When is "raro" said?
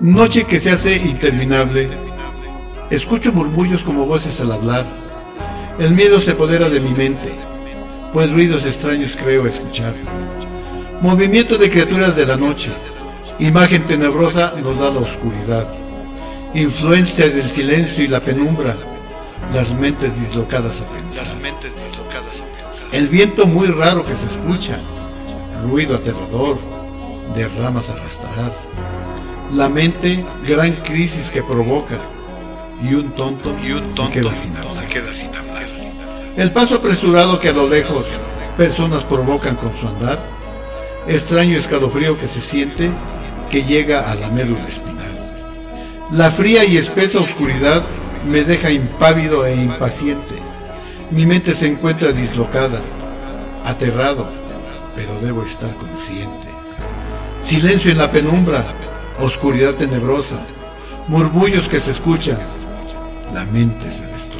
23.66-24.06